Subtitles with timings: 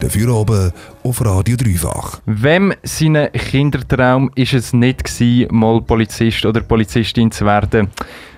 [0.00, 0.72] Dafür oben
[1.04, 2.20] auf Radio Dreifach.
[2.24, 7.88] Wem sein Kindertraum ist es nicht gewesen, mal Polizist oder Polizistin zu werden?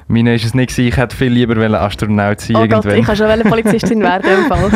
[0.08, 0.88] Meine ist es nicht gewesen.
[0.88, 4.70] Ich hätte viel lieber Astronaut sein Oh Gott, ich kann schon Polizistin werden im Fall.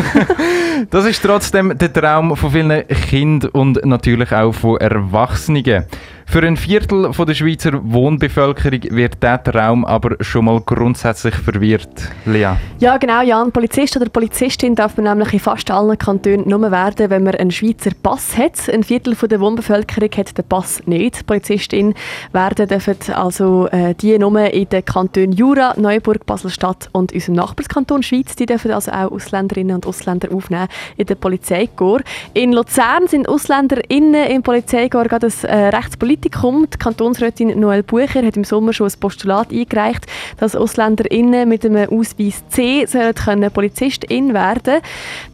[0.90, 5.86] das ist trotzdem der Traum von vielen Kindern und natürlich auch von Erwachsenen.
[6.28, 12.10] Für ein Viertel von der Schweizer Wohnbevölkerung wird dieser Traum aber schon mal grundsätzlich verwirrt.
[12.26, 12.56] Lea.
[12.80, 13.52] Ja, genau, Jan.
[13.52, 17.52] Polizist oder Polizistin darf man nämlich in fast allen Kantonen nur werden, wenn man einen
[17.52, 18.68] Schweizer Pass hat.
[18.68, 21.26] Ein Viertel von der Wohnbevölkerung hat den Pass nicht.
[21.26, 21.94] Polizistin
[22.32, 28.02] werden dürfen also äh, die nur in den Kantonen Jura, Neuburg, Basel-Stadt und unserem Nachbarskanton
[28.02, 28.34] Schweiz.
[28.34, 32.04] Die dürfen also auch Ausländerinnen und Ausländer aufnehmen in den Polizeikorps.
[32.34, 36.66] In Luzern sind Ausländerinnen im Polizeikorps gerade ein äh, rechtspolitisches Politikum.
[36.72, 40.06] Die Kantonsrätin Noel Bucher hat im Sommer schon ein Postulat eingereicht,
[40.38, 44.80] dass AusländerInnen mit einem Ausweis C sollen Polizistin werden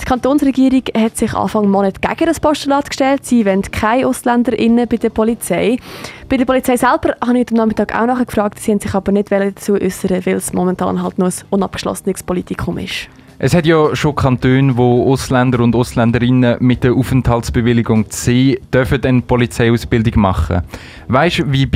[0.00, 3.24] Die Kantonsregierung hat sich Anfang Monat gegen das Postulat gestellt.
[3.24, 5.78] Sie wollen keine AusländerInnen bei der Polizei.
[6.28, 8.58] Bei der Polizei selber habe ich am Nachmittag auch nachgefragt.
[8.58, 12.78] Sie haben sich aber nicht dazu äußern, weil es momentan halt noch ein unabgeschlossenes Politikum
[12.78, 13.08] ist.
[13.38, 19.22] Es hat ja schon Kantone, wo Ausländer und Ausländerinnen mit der Aufenthaltsbewilligung C dürfen eine
[19.22, 20.62] Polizeiausbildung machen.
[21.08, 21.68] Weißt du, wie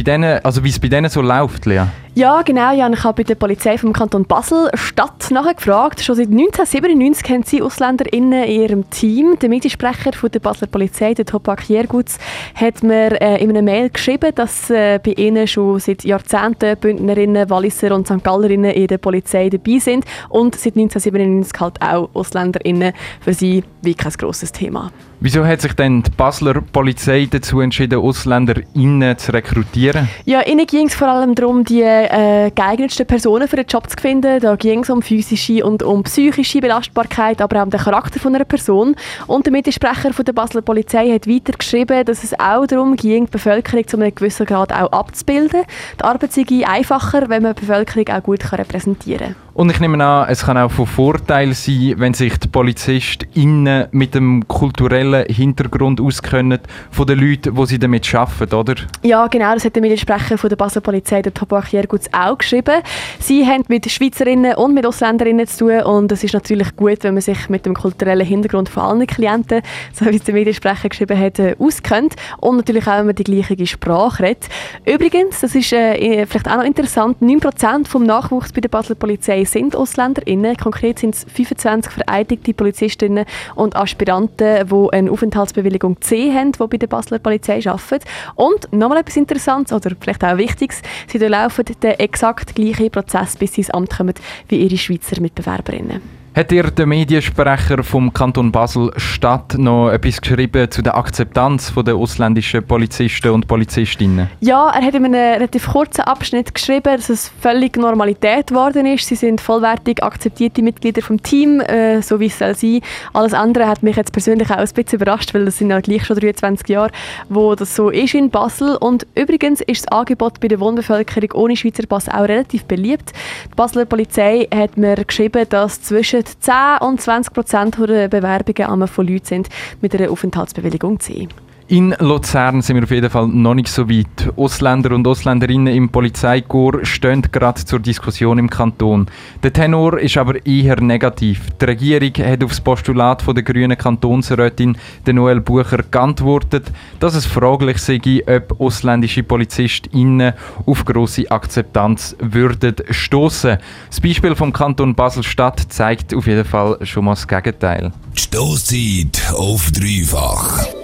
[0.43, 1.87] also es bei denen so läuft, Lea?
[2.17, 2.73] Ja, genau.
[2.73, 2.95] Jan.
[2.95, 6.01] Ich habe bei der Polizei vom Kanton Basel Stadt nachgefragt.
[6.01, 9.39] Schon seit 1997 haben sie AusländerInnen in ihrem Team.
[9.39, 12.17] Der Mediensprecher der Basler Polizei, der Topak Jergutz,
[12.55, 17.51] hat mir äh, in einer Mail geschrieben, dass äh, bei ihnen schon seit Jahrzehnten Bündnerinnen,
[17.51, 18.25] Walliser und St.
[18.25, 23.95] Gallerinnen in der Polizei dabei sind und seit 1997 halt auch AusländerInnen für sie wie
[23.95, 24.91] kein grosses Thema.
[25.19, 30.09] Wieso hat sich denn die Basler Polizei dazu entschieden, AusländerInnen zu rekrutieren?
[30.27, 33.97] Ja, ihnen ging es vor allem darum, die äh, geeignetsten Personen für den Job zu
[33.99, 34.41] finden.
[34.41, 38.35] Da ging es um physische und um psychische Belastbarkeit, aber auch um den Charakter von
[38.35, 38.95] einer Person.
[39.27, 43.25] Und der Mitsprecher von der Basler Polizei hat weiter geschrieben, dass es auch darum ging,
[43.25, 45.63] die Bevölkerung zu einem gewissen Grad auch abzubilden.
[45.99, 49.47] Die Arbeit sei einfacher, wenn man die Bevölkerung auch gut repräsentieren kann.
[49.57, 54.15] Und ich nehme an, es kann auch von Vorteil sein, wenn sich die PolizistInnen mit
[54.15, 56.59] dem kulturellen Hintergrund auskennen
[56.91, 58.75] von den Leuten, die sie damit arbeiten, oder?
[59.03, 59.55] Ja, genau.
[59.55, 62.83] Das hat der Mediensprecher von der Basler Polizei, der Tobach Jergutz, auch geschrieben.
[63.19, 67.15] Sie haben mit Schweizerinnen und mit Ausländerinnen zu tun und es ist natürlich gut, wenn
[67.15, 69.63] man sich mit dem kulturellen Hintergrund von allen Klienten,
[69.93, 73.25] so wie es der Mediensprecher geschrieben hat, äh, auskennt und natürlich auch, wenn man die
[73.25, 74.49] gleiche Sprache redet.
[74.85, 79.45] Übrigens, das ist äh, vielleicht auch noch interessant, 9% vom Nachwuchs bei der Basler Polizei
[79.45, 80.57] sind AusländerInnen.
[80.57, 86.77] Konkret sind es 25 vereidigte Polizistinnen und Aspiranten, die eine Aufenthaltsbewilligung C haben, die bei
[86.77, 88.05] der Basler Polizei arbeiten.
[88.35, 93.55] Und nochmal etwas Interessantes oder vielleicht auch Wichtiges, sie durchlaufen den exakt gleichen Prozess, bis
[93.55, 94.15] sie ins Amt kommen,
[94.49, 96.16] wie ihre Schweizer Mitbewerberinnen.
[96.37, 102.63] Hat dir der Mediensprecher vom Kanton Basel-Stadt noch etwas geschrieben zu der Akzeptanz der ausländischen
[102.63, 104.29] Polizisten und Polizistinnen?
[104.41, 109.07] Ja, er hat in einem relativ kurzen Abschnitt geschrieben, dass es völlig Normalität geworden ist.
[109.07, 112.83] Sie sind vollwertig akzeptierte Mitglieder vom Team, äh, so wie es soll sein.
[113.15, 116.05] Alles andere hat mich jetzt persönlich auch ein bisschen überrascht, weil das sind ja gleich
[116.05, 116.91] schon 23 Jahre,
[117.31, 118.77] wo das so ist in Basel.
[118.77, 123.15] Und übrigens ist das Angebot bei der Wohnbevölkerung ohne Schweizer Pass auch relativ beliebt.
[123.47, 129.07] Die Basler Polizei hat mir geschrieben, dass zwischen 10 und 20 Prozent der Bewerbungen von
[129.07, 129.49] Leuten sind
[129.81, 131.29] mit einer Aufenthaltsbewilligung C.
[131.69, 134.33] In Luzern sind wir auf jeden Fall noch nicht so weit.
[134.37, 139.09] Ausländer und Ausländerinnen im Polizeikorps stehen gerade zur Diskussion im Kanton.
[139.43, 141.41] Der Tenor ist aber eher negativ.
[141.61, 144.79] Die Regierung hat auf das Postulat von der grünen Kantonsrätin
[145.09, 146.71] Noel Bucher geantwortet,
[147.01, 150.35] dass es fraglich sei, ob ausländische PolizistInnen
[150.67, 153.59] auf grosse Akzeptanz würden stoßen.
[153.91, 157.91] Das Beispiel vom Kanton Basel-Stadt zeigt auf jeden Fall schon mal das Gegenteil.
[158.15, 160.77] Stoßzeit auf dreifach.